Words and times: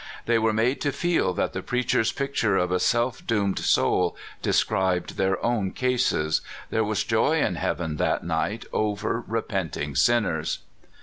They 0.25 0.39
were 0.39 0.51
made 0.51 0.81
to 0.81 0.91
feel 0.91 1.31
that 1.35 1.53
the 1.53 1.61
preacher's 1.61 2.11
picture 2.11 2.57
of 2.57 2.71
a 2.71 2.79
self 2.79 3.23
doomed 3.27 3.59
soul 3.59 4.17
described 4.41 5.15
their 5.15 5.37
own 5.45 5.73
cases. 5.73 6.41
There 6.71 6.83
was 6.83 7.03
joy 7.03 7.39
in 7.39 7.53
heaven 7.53 7.97
that 7.97 8.23
night 8.23 8.65
over 8.73 9.23
repenting 9.27 9.93
sinners. 9.93 10.57